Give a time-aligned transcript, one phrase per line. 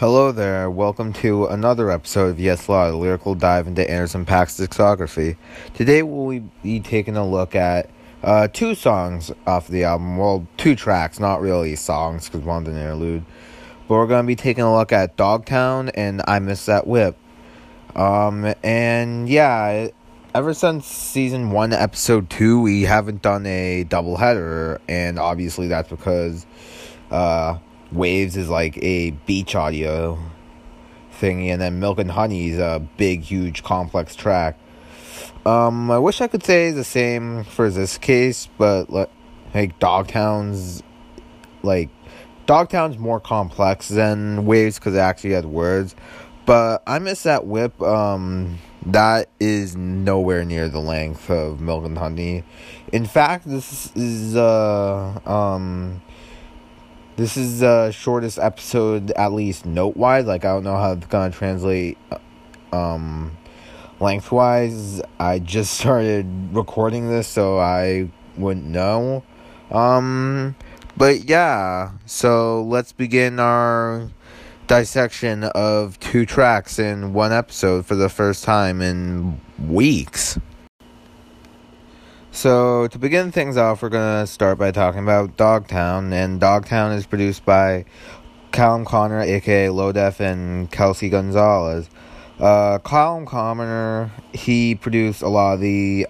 [0.00, 4.58] Hello there, welcome to another episode of Yes Law, a lyrical dive into Anderson .Paak's
[4.58, 5.36] discography.
[5.72, 7.88] Today we'll be taking a look at
[8.24, 10.16] uh, two songs off the album.
[10.16, 13.24] Well, two tracks, not really songs, because one's an interlude.
[13.86, 17.16] But we're going to be taking a look at Dogtown and I Miss That Whip.
[17.94, 19.90] Um, and yeah,
[20.34, 25.88] ever since season one, episode two, we haven't done a double header, and obviously that's
[25.88, 26.46] because
[27.12, 27.58] uh,
[27.94, 30.18] Waves is like a beach audio
[31.12, 34.58] thingy, and then Milk and Honey is a big, huge, complex track.
[35.46, 40.82] Um, I wish I could say the same for this case, but like Dogtown's
[41.62, 41.90] like
[42.46, 45.94] Dogtown's more complex than Waves because it actually has words.
[46.46, 47.80] But I miss that whip.
[47.80, 52.44] Um, that is nowhere near the length of Milk and Honey.
[52.92, 56.02] In fact, this is uh um
[57.16, 60.26] this is the shortest episode at least note wise.
[60.26, 61.98] Like I don't know how it's gonna translate
[62.72, 63.36] um
[64.00, 65.00] lengthwise.
[65.18, 69.22] I just started recording this so I wouldn't know.
[69.70, 70.56] Um
[70.96, 74.08] but yeah, so let's begin our
[74.66, 80.38] dissection of two tracks in one episode for the first time in weeks.
[82.34, 86.12] So, to begin things off, we're going to start by talking about Dogtown.
[86.12, 87.84] And Dogtown is produced by
[88.50, 91.88] Callum Connor, aka Lodef, and Kelsey Gonzalez.
[92.40, 96.08] Uh, Callum Connor, he produced a lot of the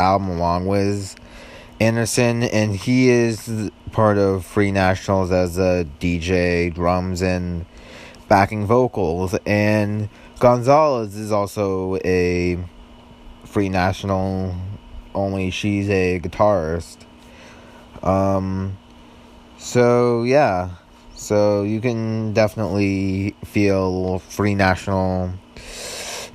[0.00, 1.14] album along with
[1.78, 7.64] Anderson, and he is part of Free Nationals as a DJ, drums, and
[8.26, 9.36] backing vocals.
[9.46, 10.08] And
[10.40, 12.58] Gonzalez is also a
[13.44, 14.56] Free National,
[15.14, 16.98] only she's a guitarist.
[18.02, 18.76] Um,
[19.58, 20.70] so yeah,
[21.14, 25.32] so you can definitely feel Free National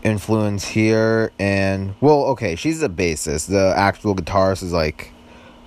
[0.04, 1.32] influence here.
[1.40, 3.48] And well, okay, she's a bassist.
[3.48, 5.12] The actual guitarist is like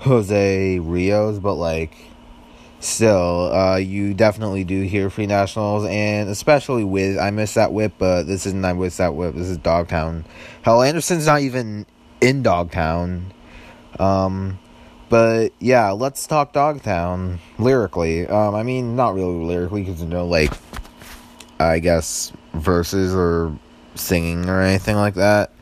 [0.00, 1.94] Jose Rios, but like
[2.80, 7.92] still, uh, you definitely do hear Free Nationals, and especially with I Miss That Whip,
[7.98, 10.24] but this isn't I Miss That Whip, this is Dogtown.
[10.62, 11.86] Hell, Anderson's not even
[12.22, 13.32] in Dogtown.
[13.98, 14.58] Um,
[15.10, 18.26] but yeah, let's talk Dogtown lyrically.
[18.26, 20.52] Um, I mean, not really lyrically, because you know, like,
[21.60, 23.54] I guess verses or
[23.94, 25.52] singing or anything like that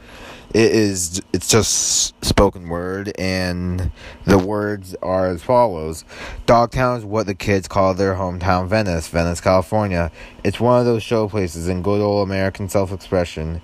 [0.52, 3.92] it is it's just spoken word and
[4.24, 6.04] the words are as follows
[6.44, 10.10] dogtown is what the kids call their hometown venice venice california
[10.42, 13.60] it's one of those show places in good old american self-expression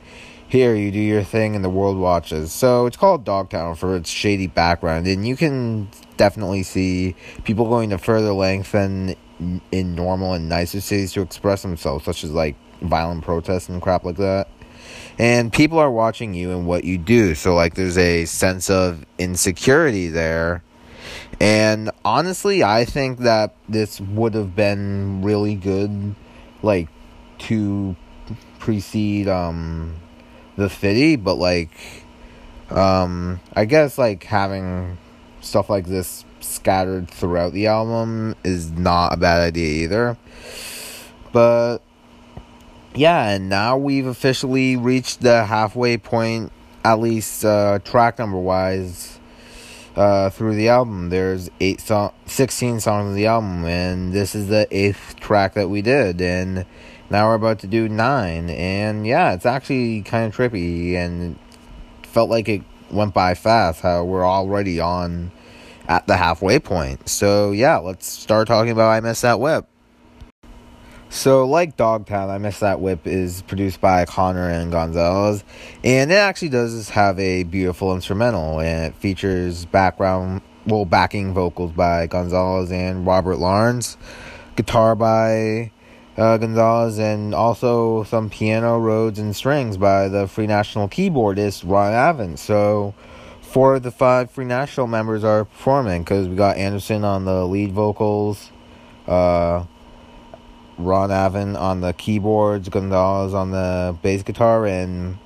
[0.48, 2.52] here you do your thing and the world watches.
[2.52, 7.14] So it's called dogtown for its shady background and you can definitely see
[7.44, 9.16] people going to further length than
[9.70, 14.04] in normal and nicer cities to express themselves such as like violent protests and crap
[14.04, 14.48] like that.
[15.18, 17.34] And people are watching you and what you do.
[17.34, 20.62] So like there's a sense of insecurity there.
[21.40, 26.14] And honestly i think that this would have been really good
[26.62, 26.88] like
[27.38, 27.96] to
[28.58, 29.96] precede um
[30.56, 31.70] the fitty but like
[32.70, 34.98] um i guess like having
[35.40, 40.16] stuff like this scattered throughout the album is not a bad idea either
[41.32, 41.82] but
[42.96, 46.50] yeah, and now we've officially reached the halfway point,
[46.82, 49.20] at least uh, track number wise,
[49.96, 51.10] uh, through the album.
[51.10, 55.68] There's eight song, sixteen songs on the album, and this is the eighth track that
[55.68, 56.64] we did, and
[57.10, 58.50] now we're about to do nine.
[58.50, 61.38] And yeah, it's actually kind of trippy, and
[62.02, 63.80] felt like it went by fast.
[63.80, 65.32] How we're already on
[65.88, 67.08] at the halfway point.
[67.08, 69.66] So yeah, let's start talking about I Miss That Whip.
[71.08, 75.44] So, like Dogtown, I Miss That Whip is produced by Connor and Gonzalez,
[75.84, 81.70] and it actually does have a beautiful instrumental, and it features background, well, backing vocals
[81.70, 83.96] by Gonzalez and Robert Lawrence,
[84.56, 85.70] guitar by
[86.16, 91.92] uh, Gonzalez, and also some piano, Rhodes, and strings by the Free National keyboardist Ron
[91.92, 92.38] Avant.
[92.38, 92.94] So,
[93.42, 97.46] four of the five Free National members are performing because we got Anderson on the
[97.46, 98.50] lead vocals.
[99.06, 99.64] Uh,
[100.78, 105.18] Ron Avant on the keyboards, Gonzalez on the bass guitar, and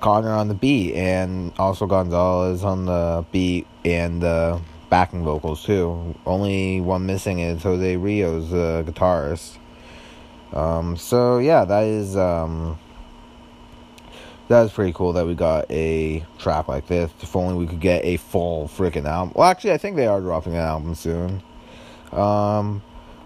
[0.00, 4.60] Connor on the beat, and also Gonzalez on the beat and the
[4.90, 6.14] backing vocals too.
[6.24, 9.58] Only one missing is Jose Rios, the guitarist.
[10.52, 12.78] Um, so yeah, that is um,
[14.48, 17.10] that is pretty cool that we got a track like this.
[17.20, 19.32] If only we could get a full freaking album.
[19.36, 21.42] Well, actually, I think they are dropping an album soon.
[22.12, 22.82] Um,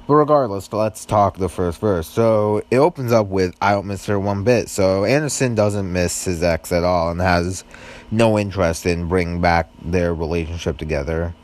[0.09, 2.09] But regardless, let's talk the first verse.
[2.09, 4.69] So it opens up with I don't miss her one bit.
[4.69, 7.63] So Anderson doesn't miss his ex at all and has
[8.11, 11.35] no interest in bringing back their relationship together.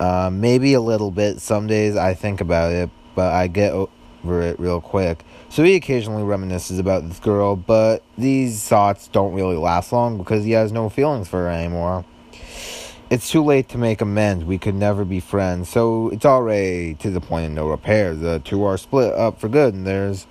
[0.00, 1.40] Uh, maybe a little bit.
[1.42, 3.74] Some days I think about it, but I get
[4.24, 5.24] over it real quick.
[5.48, 10.44] So he occasionally reminisces about this girl, but these thoughts don't really last long because
[10.44, 12.04] he has no feelings for her anymore.
[13.10, 14.44] It's too late to make amends.
[14.44, 15.68] We could never be friends.
[15.68, 18.14] So it's already to the point of no repair.
[18.14, 20.26] The two are split up for good, and there's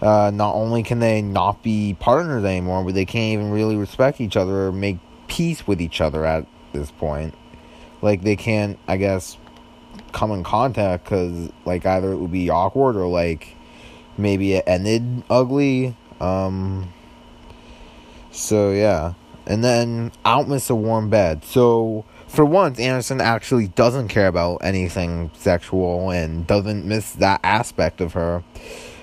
[0.00, 4.20] uh, not only can they not be partners anymore, but they can't even really respect
[4.20, 7.34] each other or make peace with each other at this point.
[8.00, 9.36] Like they can't, I guess,
[10.12, 13.56] come in contact because like either it would be awkward or like
[14.16, 15.96] maybe it ended ugly.
[16.20, 16.92] Um,
[18.30, 19.14] so yeah.
[19.46, 21.44] And then I don't miss a warm bed.
[21.44, 28.00] So for once, Anderson actually doesn't care about anything sexual and doesn't miss that aspect
[28.00, 28.42] of her.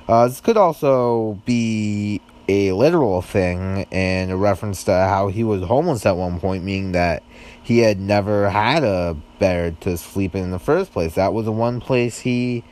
[0.08, 5.62] Uh, this could also be a literal thing and a reference to how he was
[5.62, 7.22] homeless at one point, meaning that
[7.70, 11.16] he had never had a bed to sleep in, in the first place.
[11.16, 12.66] That was the one place he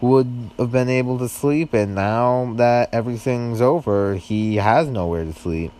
[0.00, 5.32] would have been able to sleep, and now that everything's over, he has nowhere to
[5.32, 5.72] sleep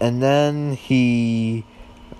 [0.00, 1.64] and then he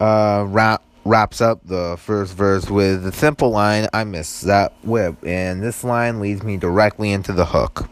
[0.01, 5.17] uh, wrap, wraps up the first verse with the simple line, I miss that whip.
[5.25, 7.89] And this line leads me directly into the hook.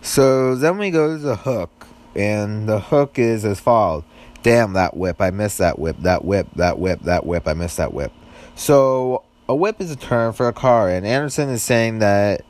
[0.00, 4.04] So then we go to the hook, and the hook is as follows
[4.42, 7.76] Damn that whip, I miss that whip, that whip, that whip, that whip, I miss
[7.76, 8.12] that whip.
[8.54, 12.44] So a whip is a term for a car, and Anderson is saying that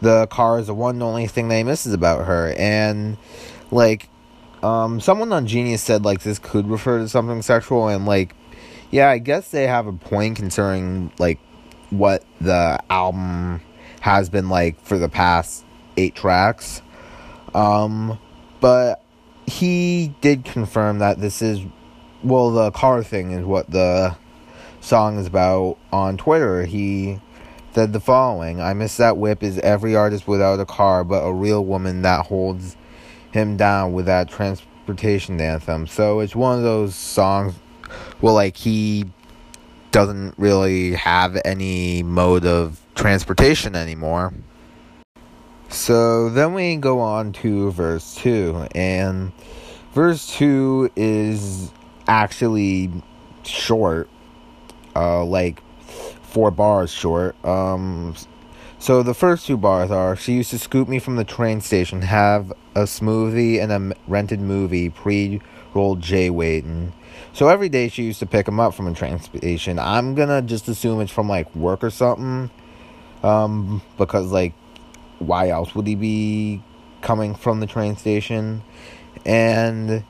[0.00, 2.54] the car is the one and only thing he misses about her.
[2.56, 3.16] And
[3.70, 4.08] like
[4.62, 8.34] um, someone on Genius said like this could refer to something sexual, and like,
[8.90, 11.38] yeah, I guess they have a point concerning like
[11.90, 13.60] what the album
[14.00, 15.64] has been like for the past
[15.96, 16.82] eight tracks.
[17.54, 18.18] Um,
[18.60, 19.02] but
[19.48, 21.60] he did confirm that this is
[22.22, 24.16] well, the car thing is what the
[24.80, 26.64] song is about on Twitter.
[26.64, 27.20] He
[27.74, 31.32] said the following I miss that whip is every artist without a car, but a
[31.32, 32.76] real woman that holds
[33.32, 35.86] him down with that transportation anthem.
[35.86, 37.54] So it's one of those songs
[38.20, 39.06] well like he
[39.90, 44.34] doesn't really have any mode of transportation anymore.
[45.68, 49.32] So then we go on to verse 2 and
[49.92, 51.72] verse 2 is
[52.06, 52.90] actually
[53.44, 54.08] short
[54.96, 55.62] uh like
[56.22, 58.14] 4 bars short um
[58.80, 62.02] so the first two bars are She used to scoop me from the train station,
[62.02, 65.40] have a smoothie and a rented movie, pre
[65.74, 66.92] rolled J waiting.
[67.32, 69.80] So every day she used to pick him up from a train station.
[69.80, 72.50] I'm gonna just assume it's from like work or something.
[73.24, 74.54] Um, because like,
[75.18, 76.62] why else would he be
[77.02, 78.62] coming from the train station?
[79.24, 80.04] And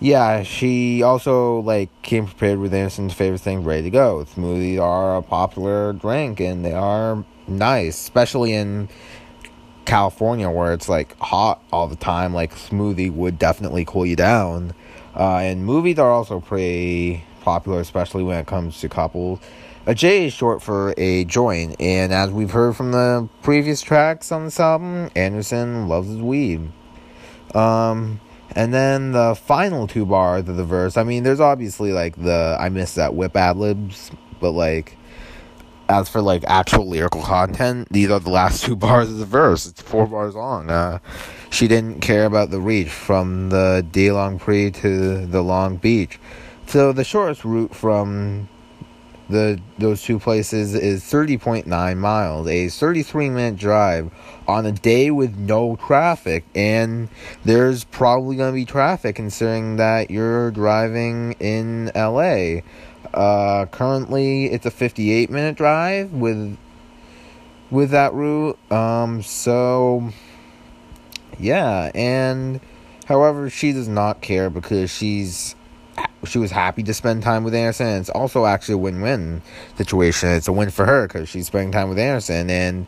[0.00, 4.24] yeah, she also like came prepared with Anderson's favorite thing ready to go.
[4.34, 8.88] Smoothies are a popular drink and they are nice, especially in
[9.84, 12.32] California where it's like hot all the time.
[12.32, 14.72] Like smoothie would definitely cool you down.
[15.14, 19.40] Uh, and movies are also pretty popular, especially when it comes to couples.
[19.90, 24.30] A J is short for a joint, and as we've heard from the previous tracks
[24.30, 26.70] on this album, Anderson loves his weed.
[27.56, 28.20] Um,
[28.52, 32.56] and then the final two bars of the verse, I mean, there's obviously like the
[32.60, 34.96] I miss that whip ad libs, but like
[35.88, 39.66] as for like actual lyrical content, these are the last two bars of the verse.
[39.66, 40.70] It's four bars long.
[40.70, 41.00] Uh,
[41.50, 46.20] she didn't care about the reach from the De Longpre to the Long Beach.
[46.68, 48.48] So the shortest route from
[49.30, 54.10] the those two places is 30.9 miles, a 33 minute drive
[54.46, 56.44] on a day with no traffic.
[56.54, 57.08] And
[57.44, 62.60] there's probably going to be traffic considering that you're driving in LA.
[63.14, 66.56] Uh, currently, it's a 58 minute drive with
[67.70, 68.58] with that route.
[68.72, 70.10] Um, so
[71.38, 72.60] yeah, and
[73.06, 75.54] however, she does not care because she's
[76.24, 78.00] she was happy to spend time with Anderson.
[78.00, 79.42] It's also actually a win-win
[79.76, 80.30] situation.
[80.30, 82.86] It's a win for her because she's spending time with Anderson, and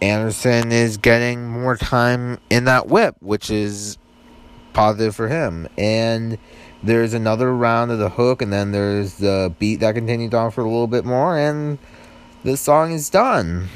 [0.00, 3.98] Anderson is getting more time in that whip, which is
[4.72, 5.68] positive for him.
[5.78, 6.38] And
[6.82, 10.62] there's another round of the hook, and then there's the beat that continues on for
[10.62, 11.78] a little bit more, and
[12.44, 13.68] the song is done.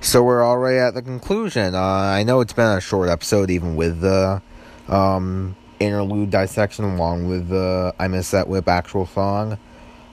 [0.00, 1.74] So we're already at the conclusion.
[1.74, 4.40] Uh, I know it's been a short episode, even with the
[4.88, 9.58] um, interlude dissection, along with the I Miss That Whip actual song.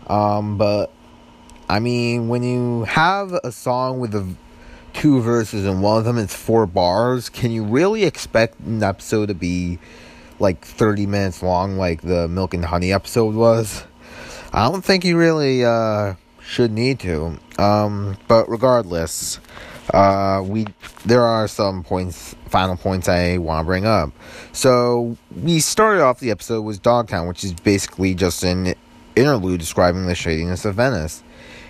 [0.07, 0.91] Um, but
[1.69, 4.35] I mean, when you have a song with a
[4.93, 9.27] two verses and one of them is four bars, can you really expect an episode
[9.27, 9.79] to be
[10.39, 13.83] like 30 minutes long like the Milk and Honey episode was?
[14.51, 17.39] I don't think you really uh, should need to.
[17.57, 19.39] Um, but regardless,
[19.91, 20.67] uh, we
[21.05, 24.11] there are some points, final points I want to bring up.
[24.51, 28.75] So we started off the episode with Dogtown, which is basically just an
[29.15, 31.23] interlude describing the shadiness of Venice,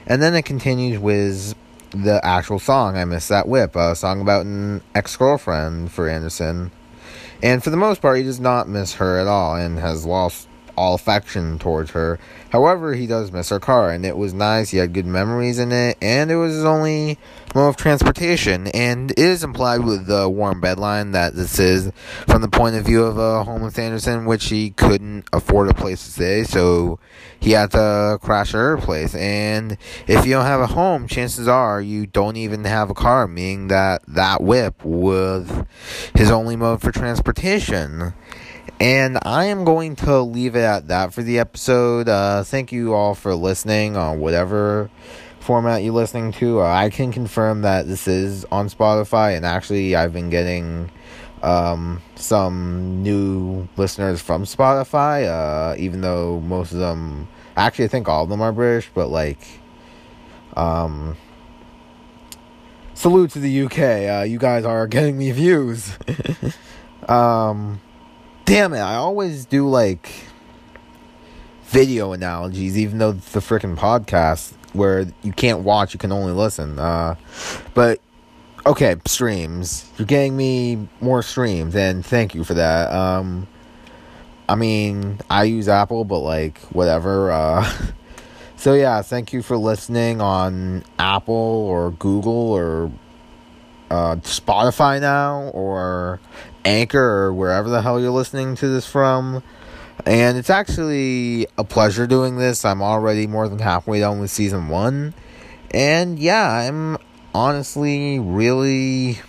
[0.05, 1.55] and then it continues with
[1.91, 2.97] the actual song.
[2.97, 6.71] I miss that whip, a song about an ex girlfriend for Anderson.
[7.41, 10.47] And for the most part, he does not miss her at all and has lost
[10.75, 12.19] all affection towards her.
[12.51, 14.69] However, he does miss her car, and it was nice.
[14.69, 17.17] He had good memories in it, and it was his only
[17.55, 18.67] mode of transportation.
[18.67, 21.91] And it is implied with the warm bedline that this is
[22.27, 25.73] from the point of view of uh, a homeless Anderson, which he couldn't afford a
[25.73, 26.99] place to stay, so
[27.39, 29.15] he had to crash at her place.
[29.15, 29.77] And
[30.07, 33.67] if you don't have a home, chances are you don't even have a car, meaning
[33.67, 35.49] that that whip was
[36.15, 38.13] his only mode for transportation.
[38.83, 42.09] And I am going to leave it at that for the episode.
[42.09, 44.89] Uh, thank you all for listening on whatever
[45.39, 46.59] format you're listening to.
[46.59, 50.91] Uh, I can confirm that this is on Spotify, and actually, I've been getting
[51.41, 58.09] um, some new listeners from Spotify, uh, even though most of them, actually, I think
[58.09, 59.39] all of them are British, but like,
[60.57, 61.15] um,
[62.95, 63.79] salute to the UK.
[63.79, 65.97] Uh, you guys are getting me views.
[67.07, 67.79] um,
[68.53, 70.11] damn it, I always do like
[71.63, 76.33] video analogies, even though it's the freaking podcast where you can't watch, you can only
[76.33, 76.77] listen.
[76.77, 77.15] Uh,
[77.73, 77.99] but
[78.63, 79.91] okay, streams.
[79.97, 82.93] You're getting me more streams, and thank you for that.
[82.93, 83.47] Um,
[84.47, 87.31] I mean, I use Apple, but like whatever.
[87.31, 87.67] Uh,
[88.55, 92.91] so yeah, thank you for listening on Apple or Google or
[93.89, 96.19] uh, Spotify now or
[96.65, 99.43] Anchor or wherever the hell you're listening to this from.
[100.05, 102.65] And it's actually a pleasure doing this.
[102.65, 105.13] I'm already more than halfway done with season one.
[105.71, 106.97] And yeah, I'm
[107.33, 109.19] honestly really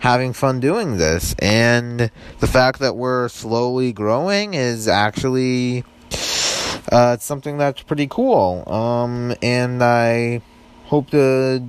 [0.00, 1.34] having fun doing this.
[1.38, 5.84] And the fact that we're slowly growing is actually
[6.90, 8.68] uh, it's something that's pretty cool.
[8.68, 10.40] Um, and I
[10.86, 11.66] hope to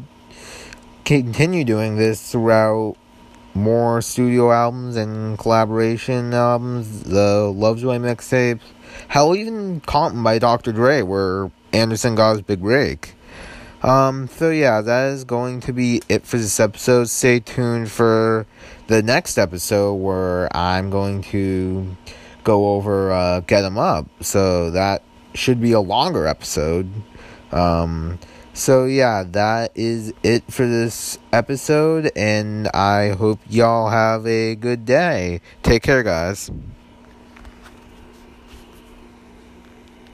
[1.04, 2.96] continue doing this throughout
[3.54, 8.62] more studio albums and collaboration albums, the Lovejoy mixtapes,
[9.08, 10.72] hell, even Compton by Dr.
[10.72, 13.16] Dre, where Anderson got his big break.
[13.82, 17.10] Um, so yeah, that is going to be it for this episode.
[17.10, 18.46] Stay tuned for
[18.88, 21.96] the next episode where I'm going to
[22.44, 24.08] go over uh, Get 'em Up.
[24.22, 25.04] So that
[25.34, 26.90] should be a longer episode.
[27.52, 28.20] Um,
[28.60, 34.86] so, yeah, that is it for this episode, and I hope y'all have a good
[34.86, 35.40] day.
[35.64, 36.52] Take care, guys.